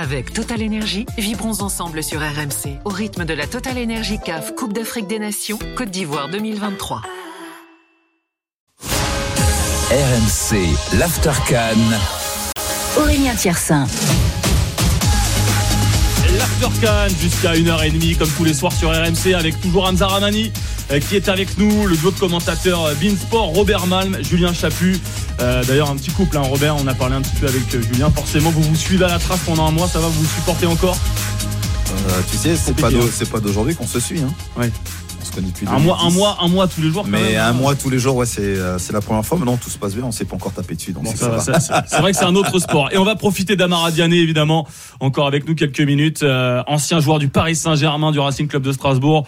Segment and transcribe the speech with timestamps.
[0.00, 4.72] Avec Total Energy, vibrons ensemble sur RMC au rythme de la Total Energy CAF Coupe
[4.72, 7.02] d'Afrique des Nations Côte d'Ivoire 2023.
[9.90, 10.56] RMC,
[10.96, 11.80] l'Aftercan.
[12.96, 13.88] Aurélien Thiersin.
[16.38, 20.52] L'Aftercan jusqu'à 1h30 comme tous les soirs sur RMC avec toujours Hamza Ramani
[21.00, 24.98] qui est avec nous, le duo de commentateurs euh, Beansport, Robert Malm, Julien Chaput.
[25.40, 27.82] Euh, D'ailleurs un petit couple, hein, Robert, on a parlé un petit peu avec euh,
[27.82, 28.10] Julien.
[28.10, 30.66] Forcément, vous vous suivez à la trace pendant un mois, ça va, vous vous supportez
[30.66, 30.96] encore?
[31.90, 33.00] Euh, tu sais, c'est pas hein.
[33.12, 34.20] c'est pas d'aujourd'hui qu'on se suit.
[34.20, 34.32] Hein.
[34.58, 34.70] Ouais.
[35.20, 36.16] On se connaît depuis Un mois, un 2010.
[36.18, 37.02] mois, un mois tous les jours.
[37.02, 37.46] quand Mais même, hein.
[37.48, 39.36] un mois tous les jours, ouais, c'est euh, c'est la première fois.
[39.38, 40.04] Maintenant, tout se passe bien.
[40.04, 40.92] On s'est pas encore tapé dessus.
[40.92, 42.90] Bon, c'est vrai que c'est un autre sport.
[42.92, 44.66] Et on va profiter d'Amara Diané, évidemment,
[45.00, 46.22] encore avec nous quelques minutes.
[46.22, 49.26] Euh, ancien joueur du Paris Saint-Germain, du Racing Club de Strasbourg,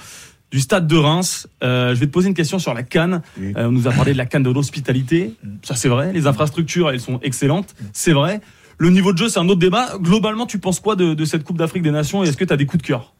[0.50, 1.46] du Stade de Reims.
[1.62, 3.22] Euh, je vais te poser une question sur la Cannes.
[3.38, 3.52] Oui.
[3.56, 5.34] Euh, on nous a parlé de la Cannes de l'hospitalité.
[5.62, 6.12] Ça, c'est vrai.
[6.12, 7.74] Les infrastructures, elles sont excellentes.
[7.92, 8.40] C'est vrai.
[8.78, 9.98] Le niveau de jeu, c'est un autre débat.
[10.00, 12.24] Globalement, tu penses quoi de, de cette Coupe d'Afrique des Nations?
[12.24, 13.14] Et est-ce que tu as des coups de cœur?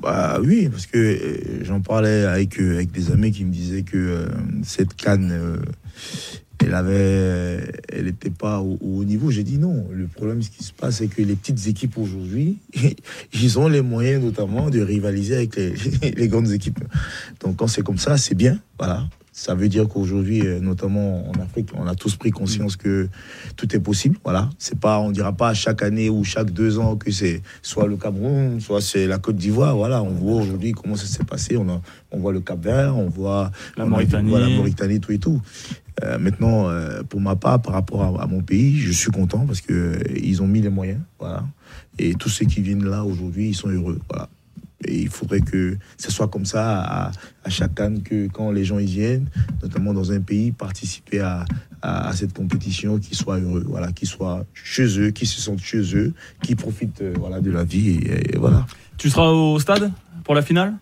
[0.00, 3.82] Bah oui, parce que euh, j'en parlais avec, euh, avec des amis qui me disaient
[3.82, 4.26] que euh,
[4.62, 5.58] cette canne, euh,
[6.64, 9.30] elle avait, elle n'était pas au, au haut niveau.
[9.30, 9.86] J'ai dit non.
[9.92, 12.58] Le problème, ce qui se passe, c'est que les petites équipes aujourd'hui,
[13.34, 15.74] ils ont les moyens notamment de rivaliser avec les,
[16.16, 16.80] les grandes équipes.
[17.40, 18.58] Donc quand c'est comme ça, c'est bien.
[18.78, 19.06] Voilà.
[19.34, 23.08] Ça veut dire qu'aujourd'hui, euh, notamment en Afrique, on a tous pris conscience que
[23.56, 24.18] tout est possible.
[24.24, 24.50] Voilà.
[24.58, 27.96] C'est pas, on dira pas chaque année ou chaque deux ans que c'est soit le
[27.96, 29.74] Cameroun, soit c'est la Côte d'Ivoire.
[29.74, 30.02] Voilà.
[30.02, 31.56] On voit aujourd'hui comment ça s'est passé.
[31.56, 34.28] On, a, on voit le Cap Vert, on voit La on a- Mauritanie.
[34.28, 35.40] voilà, la Mauritanie, tout et tout.
[36.02, 39.60] Euh, maintenant, euh, pour ma part, par rapport à, mon pays, je suis content parce
[39.60, 41.00] que euh, ont mis les moyens.
[41.18, 41.44] Voilà.
[41.98, 44.00] Et tous ceux qui viennent là aujourd'hui, ils sont heureux.
[44.08, 44.28] Voilà.
[44.84, 47.12] Et il faudrait que ce soit comme ça à,
[47.44, 49.28] à chaque année, que quand les gens y viennent,
[49.62, 51.44] notamment dans un pays, participer à,
[52.14, 56.14] cette compétition, qu'ils soient heureux, voilà, qu'ils soient chez eux, qu'ils se sentent chez eux,
[56.40, 58.00] qu'ils profitent voilà, de la vie.
[58.36, 58.66] Voilà.
[58.98, 59.90] Tu seras au stade
[60.22, 60.74] pour la finale?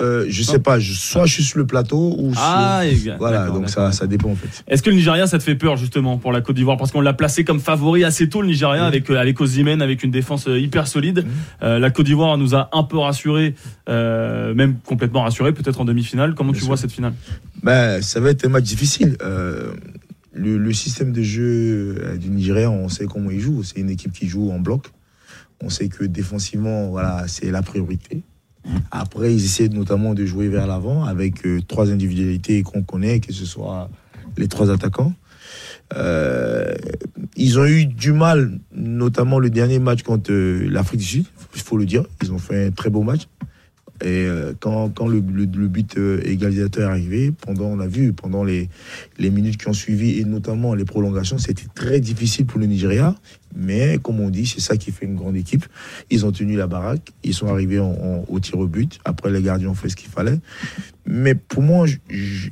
[0.00, 2.96] Euh, je sais pas, je, soit je suis sur le plateau ou sur- Ah, et-
[3.18, 4.64] Voilà, donc ça, ça dépend en fait.
[4.66, 6.76] Est-ce que le Nigeria, ça te fait peur justement pour la Côte d'Ivoire?
[6.78, 10.02] Parce qu'on l'a placé comme favori assez tôt, le Nigeria, avec, euh, avec Osimhen, avec
[10.02, 11.26] une défense euh, hyper solide.
[11.62, 13.54] Euh, la Côte d'Ivoire nous a un peu rassurés,
[13.88, 16.34] euh, même complètement rassurés, peut-être en demi-finale.
[16.34, 17.12] Comment Bien tu vois cette finale?
[17.62, 19.16] Ben, ça va être un match difficile.
[20.32, 23.62] Le, le système de jeu du Nigeria, on sait comment il joue.
[23.64, 24.86] C'est une équipe qui joue en bloc.
[25.62, 28.22] On sait que défensivement, voilà, c'est la priorité.
[28.90, 33.32] Après, ils essaient notamment de jouer vers l'avant avec euh, trois individualités qu'on connaît, que
[33.32, 33.88] ce soit
[34.36, 35.12] les trois attaquants.
[35.94, 36.74] Euh,
[37.36, 41.60] ils ont eu du mal, notamment le dernier match contre euh, l'Afrique du Sud, il
[41.60, 42.04] faut le dire.
[42.22, 43.22] Ils ont fait un très beau match.
[44.02, 47.86] Et euh, quand, quand le, le- le but euh, égalisateur est arrivé, pendant, on a
[47.86, 48.68] vu, pendant les,
[49.18, 53.14] les minutes qui ont suivi, et notamment les prolongations, c'était très difficile pour le Nigeria.
[53.54, 55.66] Mais comme on dit, c'est ça qui fait une grande équipe.
[56.10, 58.98] Ils ont tenu la baraque, ils sont arrivés en- en- au tir au but.
[59.04, 60.38] Après, les gardiens ont fait ce qu'il fallait.
[61.06, 62.48] Mais pour moi, je, je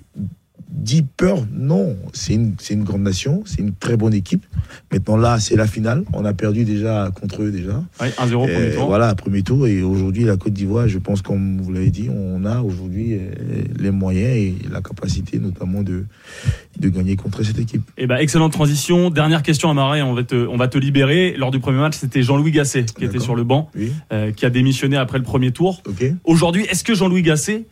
[0.79, 1.97] dis peur, non.
[2.13, 4.45] C'est une, une grande nation, c'est une très bonne équipe.
[4.93, 6.05] Maintenant, là, c'est la finale.
[6.13, 7.83] On a perdu déjà contre eux déjà.
[8.01, 8.87] Ouais, 1-0 premier Et tour.
[8.87, 9.67] Voilà, premier tour.
[9.67, 13.31] Et aujourd'hui, la Côte d'Ivoire, je pense, comme vous l'avez dit, on a aujourd'hui euh,
[13.79, 16.05] les moyens et la capacité notamment de,
[16.79, 17.83] de gagner contre cette équipe.
[17.97, 19.11] Eh ben, excellente transition.
[19.11, 21.35] Dernière question à Marais, on va te, on va te libérer.
[21.37, 24.47] Lors du premier match, c'était Jean-Louis Gasset qui était sur le banc, Oui, euh, qui
[24.47, 25.83] a démissionné après le premier tour.
[26.25, 27.67] Aujourd'hui, est-ce que Jean-Louis Gasset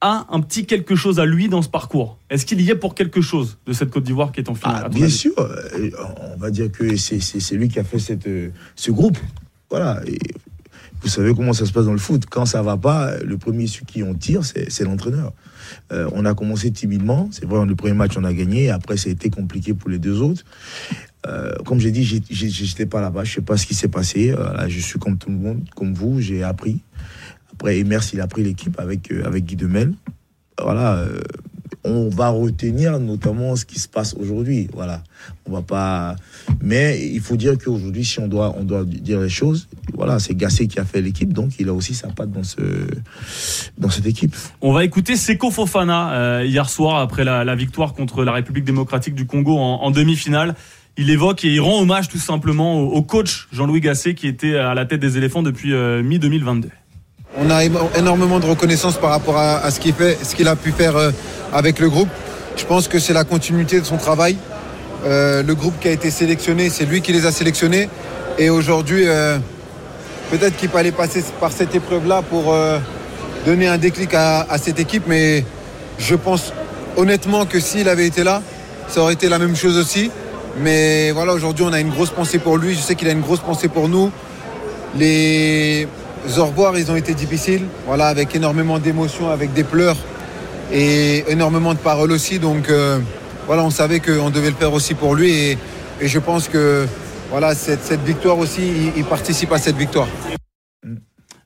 [0.00, 2.94] a un petit quelque chose à lui dans ce parcours Est-ce qu'il y est pour
[2.94, 5.90] quelque chose de cette Côte d'Ivoire qui est en finale Ah, bien sûr, euh,
[6.34, 9.18] on va dire que c'est lui qui a fait cette, euh, ce groupe.
[9.68, 10.00] Voilà.
[10.06, 10.18] Et
[11.02, 12.24] vous savez comment ça se passe dans le foot.
[12.28, 15.32] Quand ça va pas, le premier sur qui on tire, c'est l'entraîneur.
[15.92, 17.28] Euh, on a commencé timidement.
[17.32, 18.70] C'est vrai, le premier match, on a gagné.
[18.70, 20.44] Après, ça a été compliqué pour les deux autres.
[21.26, 23.24] Euh, comme j'ai dit, j'étais pas là-bas.
[23.24, 24.30] Je sais pas ce qui s'est passé.
[24.30, 26.20] Euh, là, je suis comme tout le monde, comme vous.
[26.20, 26.80] J'ai appris.
[27.52, 29.92] Après, Emers, il a pris l'équipe avec, euh, avec Guy Demel.
[30.58, 30.96] Voilà.
[30.96, 31.20] euh,
[31.84, 34.68] on va retenir notamment ce qui se passe aujourd'hui.
[34.74, 35.02] Voilà.
[35.46, 36.16] On va pas.
[36.60, 40.34] Mais il faut dire qu'aujourd'hui, si on doit, on doit dire les choses, voilà, c'est
[40.34, 42.60] Gassé qui a fait l'équipe, donc il a aussi sa patte dans ce,
[43.78, 44.34] dans cette équipe.
[44.60, 49.14] On va écouter Seko Fofana euh, hier soir après la, victoire contre la République démocratique
[49.14, 50.54] du Congo en, demi-finale.
[50.98, 54.74] Il évoque et il rend hommage tout simplement au, coach Jean-Louis Gasset qui était à
[54.74, 56.66] la tête des éléphants depuis euh, mi-2022.
[57.42, 57.64] On a
[57.96, 61.10] énormément de reconnaissance par rapport à, ce qu'il a pu faire euh,
[61.54, 62.10] avec le groupe.
[62.58, 64.36] Je pense que c'est la continuité de son travail.
[65.06, 67.88] Euh, le groupe qui a été sélectionné, c'est lui qui les a sélectionnés.
[68.38, 69.38] Et aujourd'hui, euh,
[70.30, 72.54] peut-être qu'il fallait passer par cette épreuve-là pour
[73.46, 75.04] donner un déclic à, à cette équipe.
[75.06, 75.42] Mais
[75.98, 76.52] je pense
[76.98, 78.42] honnêtement que s'il avait été là,
[78.86, 80.10] ça aurait été la même chose aussi.
[80.58, 82.74] Mais voilà, aujourd'hui, on a une grosse pensée pour lui.
[82.74, 84.10] Je sais qu'il a une grosse pensée pour nous.
[84.94, 85.88] Les
[86.38, 89.96] au revoir, ils ont été difficiles, voilà, avec énormément d'émotions, avec des pleurs
[90.72, 92.38] et énormément de paroles aussi.
[92.38, 92.98] Donc euh,
[93.46, 95.58] voilà, on savait qu'on devait le faire aussi pour lui et,
[96.02, 96.86] je pense que
[97.30, 98.62] voilà, cette, victoire aussi,
[98.96, 100.08] il, participe à cette victoire.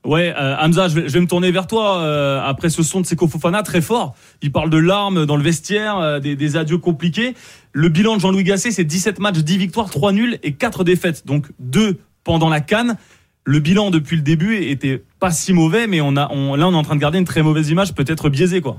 [0.05, 3.27] Ouais, euh, Hamza, je vais, me tourner vers toi euh, après ce son de Seko
[3.27, 4.15] Fofana très fort.
[4.41, 7.33] Il parle de larmes dans le vestiaire, des, des adieux compliqués.
[7.73, 11.25] Le bilan de Jean-Louis Gasset, c'est 17 matchs, 10 victoires, 3 nuls et 4 défaites.
[11.25, 12.95] Donc 2 pendant la Cannes.
[13.45, 16.73] Le bilan depuis le début était pas si mauvais, mais on a, on, là on
[16.73, 18.77] est en train de garder une très mauvaise image, peut-être biaisée quoi.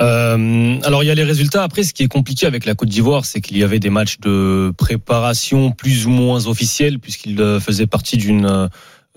[0.00, 1.62] Euh, alors il y a les résultats.
[1.62, 4.18] Après, ce qui est compliqué avec la Côte d'Ivoire, c'est qu'il y avait des matchs
[4.20, 8.68] de préparation plus ou moins officiels, puisqu'il euh, faisait partie d'une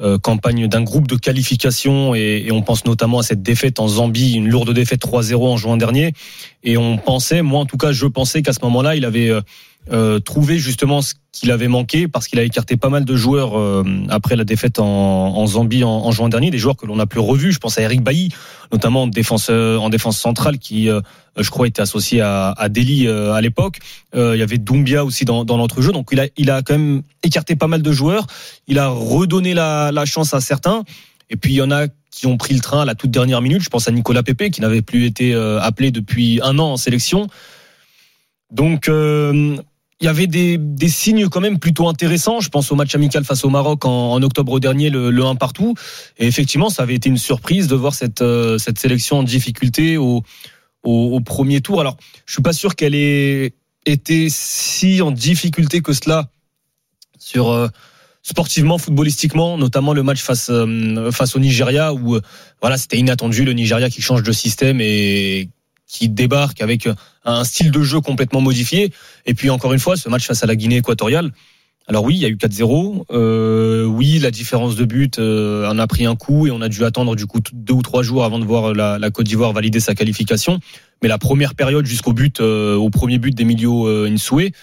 [0.02, 3.90] euh, campagne d'un groupe de qualification et, et, on pense notamment à cette défaite en
[3.90, 6.14] Zambie, une lourde défaite 3-0 en juin dernier.
[6.64, 9.42] Et on pensait, moi en tout cas, je pensais qu'à ce moment-là, il avait euh,
[9.92, 13.58] euh, trouvé justement ce qu'il avait manqué parce qu'il a écarté pas mal de joueurs
[13.58, 17.20] euh, après la défaite en, Zambie en, juin dernier, des joueurs que l'on n'a plus
[17.20, 17.52] revus.
[17.52, 18.30] Je pense à Eric Bailly,
[18.72, 21.02] notamment en défense, en défense centrale, qui euh,
[21.38, 23.80] je crois était associé à, Delhi euh, à l'époque.
[24.14, 27.02] il y avait Doumbia aussi dans, dans l'entrejeu, donc il a, il a quand même
[27.24, 28.28] écarté pas mal de joueurs.
[28.68, 30.84] Il a redonné la, chance à certains.
[31.32, 33.42] Et puis il y en a qui ont pris le train à la toute dernière
[33.42, 33.62] minute.
[33.62, 37.28] Je pense à Nicolas Pepe qui n'avait plus été appelé depuis un an en sélection.
[38.52, 39.58] Donc euh,
[40.02, 42.40] il y avait des, des, signes quand même plutôt intéressants.
[42.40, 45.76] Je pense au match amical face au Maroc en, octobre dernier, le, le 1 partout.
[46.18, 49.98] Et effectivement, ça avait été une surprise de voir cette, euh, cette sélection en difficulté
[49.98, 50.24] au,
[50.84, 51.82] au, au, premier tour.
[51.82, 53.54] Alors, je suis pas sûr qu'elle ait
[53.86, 56.30] été si en difficulté que cela
[57.18, 57.68] sur euh,
[58.24, 62.22] sportivement, footballistiquement, notamment le match face euh, face au Nigeria où euh,
[62.62, 65.50] voilà, c'était inattendu le Nigeria qui change de système et
[65.88, 66.88] qui débarque avec
[67.32, 68.92] un style de jeu complètement modifié.
[69.26, 71.32] Et puis encore une fois, ce match face à la Guinée équatoriale.
[71.90, 73.06] Alors oui, il y a eu 4-0.
[73.10, 76.70] Euh, oui, la différence de but euh, en a pris un coup et on a
[76.70, 79.54] dû attendre du coup deux ou trois jours avant de voir la, la Côte d'Ivoire
[79.54, 80.60] valider sa qualification.
[81.02, 84.54] Mais la première période jusqu'au but, euh, au premier but d'Emilio euh, Insoué,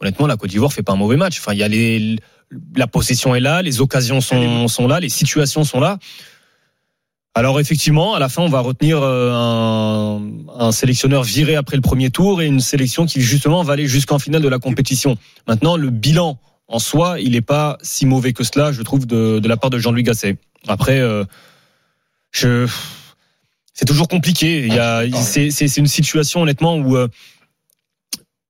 [0.00, 1.38] honnêtement, la Côte d'Ivoire fait pas un mauvais match.
[1.38, 2.16] Enfin, il y a les,
[2.76, 5.98] la possession est là, les occasions sont, sont là, les situations sont là.
[7.38, 10.20] Alors effectivement, à la fin, on va retenir euh, un,
[10.58, 14.18] un, sélectionneur viré après le premier tour et une sélection qui justement va aller jusqu'en
[14.18, 15.16] finale de la compétition.
[15.46, 19.38] Maintenant, le bilan en soi, il n'est pas si mauvais que cela, je trouve, de,
[19.38, 20.36] de la part de Jean-Louis Gasset.
[20.66, 21.22] Après, euh,
[22.32, 22.66] je,
[23.72, 24.66] c'est toujours compliqué.
[24.66, 27.06] Il y a, c'est, c'est, une situation honnêtement où euh,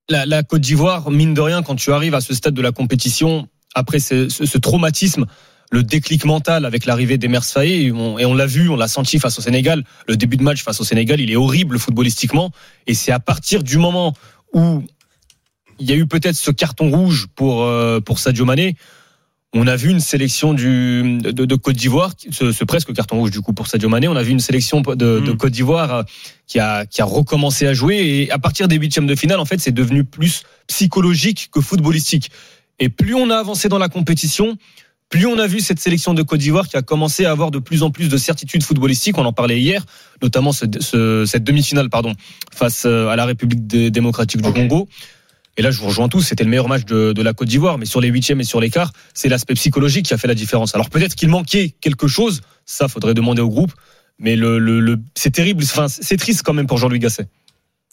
[0.08, 2.72] la, la Côte d'Ivoire, mine de rien, quand tu arrives à ce stade de la
[2.72, 5.26] compétition, après ce, ce, ce traumatisme
[5.70, 8.88] le déclic mental avec l'arrivée d'Emers Faé et on, et on l'a vu, on l'a
[8.88, 9.84] senti face au Sénégal.
[10.06, 12.50] Le début de match face au Sénégal, il est horrible footballistiquement
[12.86, 14.14] et c'est à partir du moment
[14.52, 14.82] où
[15.78, 18.76] il y a eu peut-être ce carton rouge pour euh, pour Sadio Mané.
[19.54, 23.30] On a vu une sélection du, de, de Côte d'Ivoire, ce, ce, presque carton rouge
[23.30, 24.06] du coup pour Sadio Mané.
[24.06, 26.04] On a vu une sélection de, de Côte d'Ivoire
[26.46, 27.96] qui a, qui a recommencé à jouer.
[27.96, 32.30] Et à partir des huitièmes de finale, en fait, c'est devenu plus psychologique que footballistique.
[32.78, 34.58] Et plus on a avancé dans la compétition,
[35.08, 37.58] plus on a vu cette sélection de Côte d'Ivoire qui a commencé à avoir de
[37.58, 39.16] plus en plus de certitudes footballistiques.
[39.18, 39.84] On en parlait hier,
[40.22, 42.14] notamment ce, ce, cette demi-finale pardon,
[42.52, 44.88] face à la République démocratique du Congo.
[45.56, 47.78] Et là, je vous rejoins tous, c'était le meilleur match de, de la Côte d'Ivoire,
[47.78, 50.36] mais sur les huitièmes et sur les quarts, c'est l'aspect psychologique qui a fait la
[50.36, 50.74] différence.
[50.74, 53.72] Alors peut-être qu'il manquait quelque chose, ça faudrait demander au groupe,
[54.20, 57.26] mais le, le, le c'est terrible, enfin, c'est triste quand même pour Jean-Louis Gasset.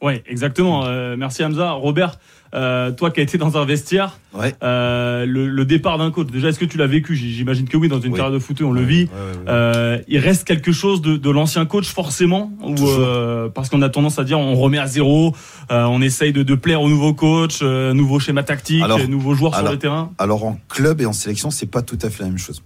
[0.02, 0.86] Ouais, exactement.
[0.86, 1.72] Euh, merci Hamza.
[1.72, 2.20] Robert,
[2.54, 4.54] euh, toi qui as été dans un vestiaire, ouais.
[4.62, 7.16] euh, le, le, départ d'un coach, déjà est-ce que tu l'as vécu?
[7.16, 8.18] J'imagine que oui, dans une oui.
[8.18, 9.08] carrière de foot, on le vit.
[9.48, 13.90] Ouais, il reste quelque chose de, de l'ancien coach forcément ou euh, Parce qu'on a
[13.90, 15.34] tendance à dire on remet à zéro,
[15.72, 19.34] euh, on essaye de, de, plaire au nouveau coach, euh, nouveau schéma tactique, alors, nouveaux
[19.34, 20.12] joueurs alors, sur le terrain?
[20.18, 22.62] Alors en club et en sélection, c'est pas tout à fait la même chose.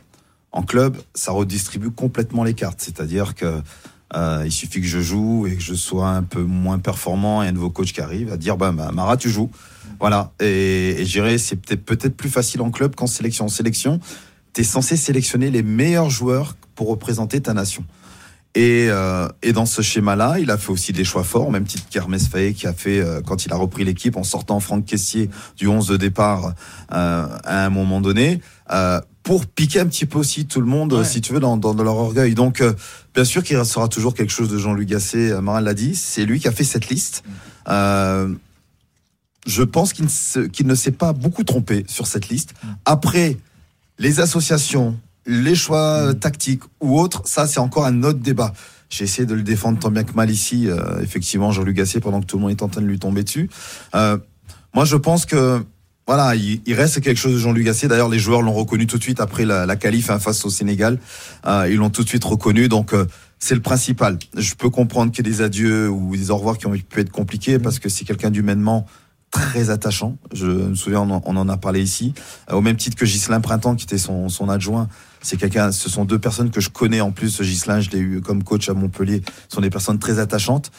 [0.52, 3.62] En club, ça redistribue complètement les cartes, c'est-à-dire que
[4.16, 7.44] euh, il suffit que je joue et que je sois un peu moins performant.
[7.44, 9.52] Et un nouveau coach qui arrive à dire bah, bah Mara tu joues.
[10.00, 10.32] Voilà.
[10.40, 13.46] Et, et je dirais c'est peut-être peut-être plus facile en club qu'en sélection.
[13.46, 14.00] En sélection
[14.54, 17.84] tu es censé sélectionner les meilleurs joueurs pour représenter ta nation.
[18.56, 21.86] Et, euh, et dans ce schéma-là, il a fait aussi des choix forts, même titre
[21.90, 25.30] qu'Hermès Faye qui a fait euh, quand il a repris l'équipe en sortant Franck Caissier
[25.56, 26.54] du 11 de départ
[26.92, 30.94] euh, à un moment donné, euh, pour piquer un petit peu aussi tout le monde,
[30.94, 31.04] ouais.
[31.04, 32.34] si tu veux, dans, dans, dans leur orgueil.
[32.34, 32.74] Donc, euh,
[33.14, 36.40] bien sûr qu'il restera toujours quelque chose de Jean-Luc Gasset, Marin l'a dit, c'est lui
[36.40, 37.24] qui a fait cette liste.
[37.68, 42.54] je pense qu'il ne, qu ne s'est pas beaucoup trompé sur cette liste.
[42.86, 43.38] Après,
[44.00, 46.20] les associations, les choix mmh.
[46.20, 48.54] tactiques ou autres, ça c'est encore un autre débat.
[48.90, 52.22] J'ai essayé de le défendre tant bien que mal ici, euh, effectivement, Jean-Luc Gasset, pendant
[52.22, 53.50] que tout le monde est en train de lui tomber dessus.
[53.94, 54.18] Euh,
[54.74, 55.64] moi, je pense que
[56.10, 57.88] voilà, il, il reste quelque chose de Jean-Luc Gasset.
[57.88, 60.50] D'ailleurs, les joueurs l'ont reconnu tout de suite après la, la qualif hein, face au
[60.50, 60.98] Sénégal.
[61.46, 62.68] Euh, ils l'ont tout de suite reconnu.
[62.68, 63.06] Donc, euh,
[63.38, 64.18] c'est le principal.
[64.36, 67.00] Je peux comprendre qu'il y ait des adieux ou des au revoir qui ont pu
[67.00, 68.88] être compliqués parce que c'est quelqu'un d'humainement
[69.30, 70.18] très attachant.
[70.34, 72.16] Je me souviens, on en, on en a parlé ici.
[72.50, 74.90] Euh, au même titre que Ghislain Printemps, qui était son, son adjoint.
[75.22, 77.40] C'est quelqu'un, ce sont deux personnes que je connais en plus.
[77.40, 79.22] Ghislain, je l'ai eu comme coach à Montpellier.
[79.48, 80.72] Ce sont des personnes très attachantes.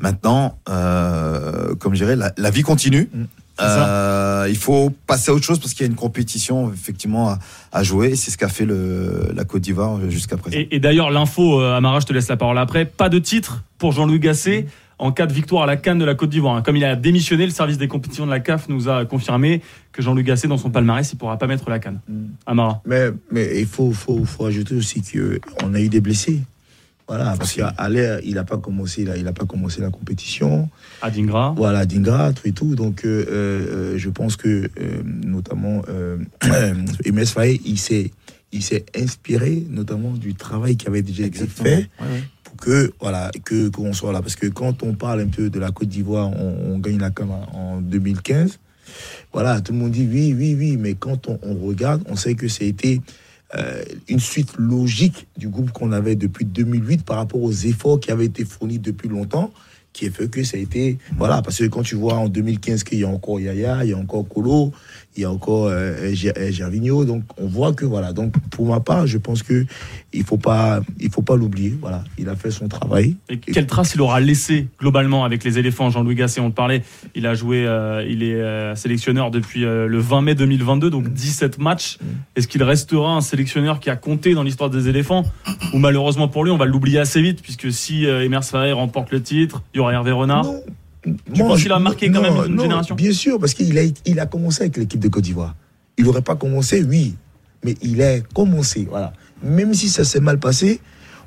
[0.00, 3.10] Maintenant, comme je dirais, la, la vie continue.
[3.12, 3.24] Mm.
[3.60, 7.38] Euh, il faut passer à autre chose parce qu'il y a une compétition effectivement à,
[7.72, 8.10] à jouer.
[8.10, 10.56] Et C'est ce qu'a fait le, la Côte d'Ivoire jusqu'à présent.
[10.56, 12.84] Et, et d'ailleurs, l'info, euh, Amara, je te laisse la parole après.
[12.84, 14.66] Pas de titre pour Jean-Louis Gasset
[14.98, 16.62] en cas de victoire à la Cannes de la Côte d'Ivoire.
[16.62, 19.60] Comme il a démissionné, le service des compétitions de la CAF nous a confirmé
[19.92, 22.00] que Jean-Louis Gasset, dans son palmarès, il pourra pas mettre la Cannes.
[22.46, 22.80] Amara.
[22.86, 25.02] Mais, mais il faut, faut, faut ajouter aussi
[25.58, 26.40] qu'on a eu des blessés.
[27.06, 30.70] Voilà, parce qu'à l'air, il n'a pas commencé, il a pas commencé la compétition.
[31.02, 31.52] Adingra.
[31.56, 32.74] Voilà, Dingra, tout et tout.
[32.74, 36.16] Donc, euh, euh, je pense que, euh, notamment, euh,
[37.04, 38.10] MS Faye, il s'est,
[38.52, 42.22] il s'est inspiré, notamment, du travail qui avait déjà été fait Ouais, ouais.
[42.42, 44.22] pour que, voilà, que, qu'on soit là.
[44.22, 47.10] Parce que quand on parle un peu de la Côte d'Ivoire, on, on gagne la
[47.10, 48.58] CAN en 2015.
[49.32, 52.34] Voilà, tout le monde dit oui, oui, oui, mais quand on, on regarde, on sait
[52.34, 53.00] que c'était
[54.08, 58.24] une suite logique du groupe qu'on avait depuis 2008 par rapport aux efforts qui avaient
[58.24, 59.52] été fournis depuis longtemps,
[59.94, 62.82] qui a fait que ça a été, voilà, parce que quand tu vois en 2015
[62.82, 64.72] qu'il y a encore Yaya, il y a encore Kolo,
[65.16, 68.80] il y a encore euh, euh, Gervinho, donc on voit que voilà, donc pour ma
[68.80, 69.64] part, je pense que
[70.12, 73.16] il faut pas, il faut pas l'oublier, voilà, il a fait son travail.
[73.28, 75.90] Et quelle trace il aura laissé globalement avec les éléphants?
[75.90, 76.82] Jean-Louis Gasset, on te parlait,
[77.14, 81.58] il a joué, euh, il est euh, sélectionneur depuis le 20 mai 2022, donc 17
[81.58, 81.98] matchs.
[82.34, 85.24] Est-ce qu'il restera un sélectionneur qui a compté dans l'histoire des éléphants?
[85.72, 89.22] Ou malheureusement pour lui, on va l'oublier assez vite, puisque si Emers Faé remporte le
[89.22, 90.44] titre, il y Hervé Renard.
[90.44, 90.62] Non.
[91.34, 94.18] Tu penses qu'il a marqué quand même une génération Bien sûr, parce qu'il a, il
[94.20, 95.54] a commencé avec l'équipe de Côte d'Ivoire.
[95.98, 97.14] Il n'aurait pas commencé, oui,
[97.64, 98.86] mais il a commencé.
[98.88, 99.12] Voilà.
[99.42, 100.80] Même si ça s'est mal passé,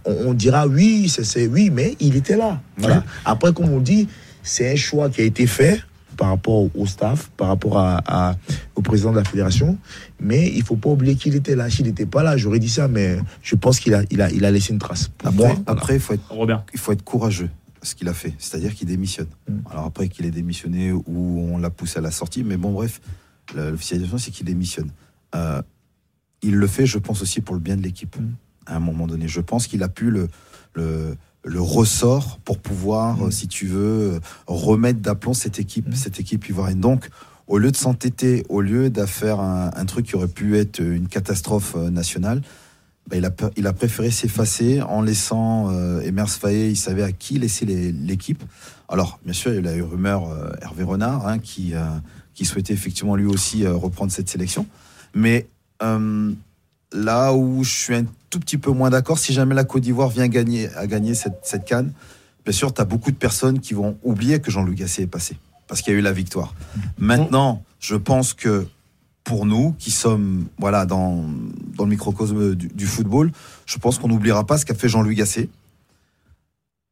[0.06, 2.60] on, on dira oui, ça c'est oui, mais il était là.
[2.78, 3.04] Voilà.
[3.24, 4.08] Après, comme on dit,
[4.42, 5.80] c'est un choix qui a été fait
[6.18, 8.36] par rapport au staff, par rapport à, à-
[8.74, 9.78] au président de la fédération.
[10.20, 11.70] Mais il faut pas oublier qu'il était là.
[11.70, 14.44] S'il n'était pas là, j'aurais dit ça, mais je pense qu'il a, il a, il
[14.44, 15.10] a laissé une trace.
[15.20, 15.62] Pour Après, moi, voilà.
[15.68, 16.64] après, il faut être Robert.
[16.74, 17.50] il faut être courageux
[17.84, 19.28] ce qu'il a fait, c'est-à-dire qu'il démissionne.
[19.50, 19.60] Mm.
[19.70, 23.02] Alors après qu'il ait démissionné ou on l'a poussé à la sortie, mais bon bref,
[23.56, 24.92] l'officialisation c'est qu'il démissionne.
[25.36, 25.62] Euh,
[26.42, 28.16] il le fait, je pense aussi pour le bien de l'équipe.
[28.20, 28.30] Mm.
[28.66, 30.28] À un moment donné, je pense qu'il a pu le,
[30.74, 33.24] le le ressort pour pouvoir, Mm.
[33.24, 36.82] euh, si tu veux, euh, remettre d'aplomb cette équipe, cette équipe ivoirienne.
[36.82, 37.10] Donc,
[37.48, 40.82] au lieu de s'entêter, au lieu de faire un, un truc qui aurait pu être
[40.82, 42.42] une catastrophe nationale,
[43.08, 47.04] bah, il, a, pe- il a préféré s'effacer en laissant euh, Emers Faé, il savait
[47.04, 48.44] à qui laisser l'équipe.
[48.90, 51.84] Alors, bien sûr, il y a eu rumeur euh, Hervé Renard hein, qui, euh,
[52.34, 54.66] qui souhaitait effectivement lui aussi reprendre cette sélection.
[55.14, 55.48] Mais
[55.82, 60.10] là où je suis un tout petit peu moins d'accord, si jamais la Côte d'Ivoire
[60.10, 61.94] vient gagner, à gagner cette, cette canne,
[62.44, 65.38] bien sûr, tu as beaucoup de personnes qui vont oublier que Jean-Luc Gasset est passé
[65.68, 66.56] parce qu'il y a eu la victoire.
[66.98, 68.68] Maintenant, je pense que
[69.28, 71.26] pour nous qui sommes voilà dans,
[71.76, 73.30] dans le microcosme du, du football,
[73.66, 75.50] je pense qu'on n'oubliera pas ce qu'a fait Jean-Louis Gasset.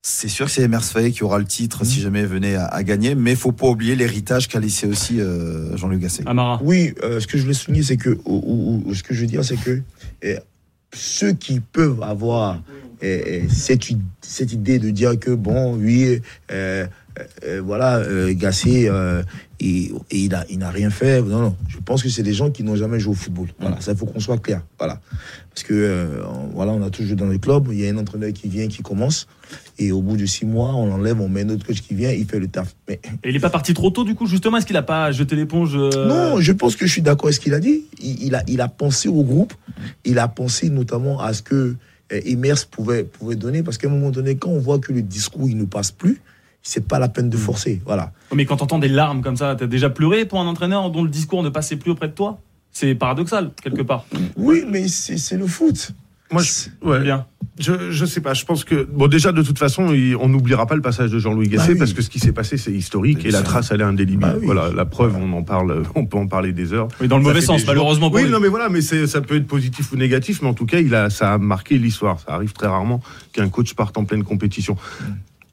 [0.03, 2.65] C'est sûr que c'est Emers Faé qui aura le titre si jamais il venait à,
[2.65, 6.23] à gagner, mais il faut pas oublier l'héritage qu'a laissé aussi euh, Jean-Luc Gasset.
[6.27, 6.59] Amara.
[6.61, 9.21] Oui, euh, ce que je voulais souligner, c'est que, ou, ou- ou ce que je
[9.21, 9.81] veux dire, c'est que
[10.25, 10.37] euh,
[10.93, 12.61] ceux qui peuvent avoir
[13.01, 16.85] euh, euh, cette, i- cette idée de dire que, bon, oui, euh,
[17.19, 19.23] euh, euh, voilà, euh, Gassé, euh,
[19.59, 19.93] il
[20.29, 21.21] n'a il n'a rien fait.
[21.21, 21.55] Non, non.
[21.69, 23.47] Je pense que c'est des gens qui n'ont jamais joué au football.
[23.59, 24.61] Voilà, ça, il faut qu'on soit clair.
[24.77, 24.99] Voilà.
[25.53, 28.33] Parce que, on- voilà, on a toujours dans les clubs, il y a un entraîneur
[28.33, 29.27] qui vient, qui commence,
[29.79, 32.11] et au bout de six mois, on l'enlève, on met un autre coach qui vient,
[32.11, 32.75] il fait le taf.
[32.89, 35.11] Mais Et il est pas parti trop tôt, du coup, justement Est-ce qu'il a pas
[35.13, 37.85] jeté l'éponge non, je pense que je suis d'accord avec ce qu'il a dit.
[38.01, 39.53] Il, il a, il a pensé au groupe.
[40.03, 41.75] Il a pensé notamment à ce que
[42.11, 43.63] Emers pouvait, pouvait donner.
[43.63, 46.21] Parce qu'à un moment donné, quand on voit que le discours il ne passe plus,
[46.67, 47.79] c'est pas la peine de forcer.
[47.85, 48.11] Voilà.
[48.33, 51.09] Mais quand t'entends des larmes comme ça, t'as déjà pleuré pour un entraîneur dont le
[51.09, 52.39] discours ne passait plus auprès de toi?
[52.71, 54.05] C'est paradoxal, quelque part.
[54.35, 55.91] Oui, mais c'est le foot.
[56.31, 56.51] Moi, je,
[56.85, 57.27] ouais, Bien.
[57.59, 58.33] je, je sais pas.
[58.33, 61.19] Je pense que bon, déjà de toute façon, il- on n'oubliera pas le passage de
[61.19, 61.79] Jean-Louis Gasset Bah oui.
[61.79, 64.17] parce que ce qui s'est passé, c'est historique et la trace, elle est indélébile.
[64.19, 64.45] Bah oui.
[64.47, 66.87] Voilà, la preuve, on en parle, on peut en parler des heures.
[66.99, 68.31] Oui, dans le Ça mauvais sens, malheureusement pour Oui, lui.
[68.31, 70.79] non, mais voilà, mais c'est, ça peut être positif ou négatif, mais en tout cas,
[70.79, 72.19] il a, ça a marqué l'histoire.
[72.19, 74.75] Ça arrive très rarement qu'un coach parte en pleine compétition.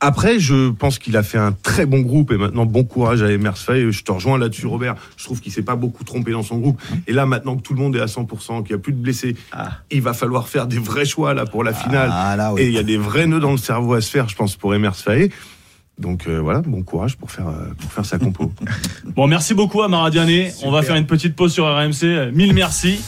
[0.04, 3.30] Après, je pense qu'il a fait un très bon groupe et maintenant bon courage à
[3.30, 3.92] Emers Faye.
[3.92, 4.96] Je te rejoins là-dessus, Robert.
[5.16, 6.82] Je trouve qu'il s'est pas beaucoup trompé dans son groupe.
[7.06, 8.98] Et là, maintenant que tout le monde est à 100%, qu'il n'y a plus de
[9.00, 9.78] blessés, Ah.
[9.92, 12.10] il va falloir faire des vrais choix là pour la finale.
[12.12, 12.62] Ah, là, oui.
[12.62, 14.56] Et il y a des vrais nœuds dans le cerveau à se faire, je pense,
[14.56, 14.96] pour Emers.
[15.98, 18.52] Donc euh, voilà, bon courage pour faire, euh, pour faire sa compo.
[19.14, 20.50] Bon, merci beaucoup à Maradiané.
[20.64, 22.32] On va faire une petite pause sur RMC.
[22.32, 23.00] Mille merci.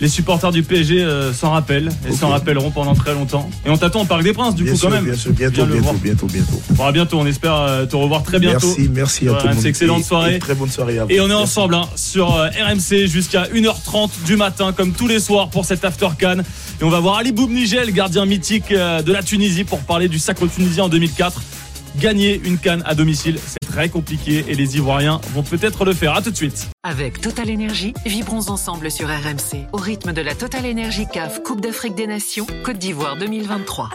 [0.00, 3.50] Les supporters du PSG euh, s'en rappellent et s'en rappelleront pendant très longtemps.
[3.66, 5.04] Et on t'attend au Parc des Princes, du bien coup, sûr, quand même.
[5.04, 6.82] bien sûr, bientôt, bientôt, bientôt, bientôt.
[6.82, 7.18] À bientôt.
[7.20, 8.66] On espère euh, te revoir très bientôt.
[8.66, 9.66] Merci, merci à Ouais, tout le monde.
[9.66, 10.36] excellente soirée.
[10.36, 11.10] et Très bonne soirée à vous.
[11.10, 11.42] Et on est Merci.
[11.42, 15.84] ensemble hein, sur euh, RMC jusqu'à 1h30 du matin, comme tous les soirs pour cet
[15.84, 16.38] After Can.
[16.80, 20.46] Et on va voir Ali Boubnigel, gardien mythique de la Tunisie, pour parler du sacre
[20.46, 21.42] tunisien en 2004.
[22.00, 23.36] Gagner une canne à domicile,
[23.70, 26.14] très compliqué et les Ivoiriens vont peut-être le faire.
[26.14, 26.68] À tout de suite.
[26.82, 31.60] Avec Total Énergie, vibrons ensemble sur RMC au rythme de la Total Énergie CAF Coupe
[31.60, 33.90] d'Afrique des Nations Côte d'Ivoire 2023.